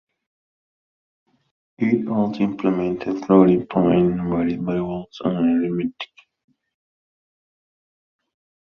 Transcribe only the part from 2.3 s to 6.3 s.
implemented floating-point numeric variables and arithmetic.